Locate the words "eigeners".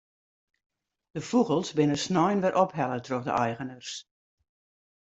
3.43-3.91